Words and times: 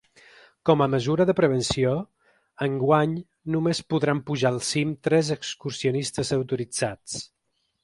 Com 0.69 0.79
a 0.85 0.85
mesura 0.93 1.27
de 1.29 1.35
prevenció, 1.39 1.91
enguany 2.69 3.13
només 3.57 3.83
podran 3.95 4.23
pujar 4.31 4.53
al 4.55 4.59
cim 4.71 4.97
tres 5.11 5.31
excursionistes 5.39 6.35
autoritzats. 6.41 7.23